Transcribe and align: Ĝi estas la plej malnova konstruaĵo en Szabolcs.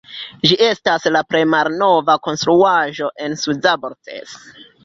Ĝi 0.51 0.55
estas 0.67 1.05
la 1.15 1.21
plej 1.33 1.43
malnova 1.51 2.17
konstruaĵo 2.29 3.11
en 3.27 3.41
Szabolcs. 3.45 4.35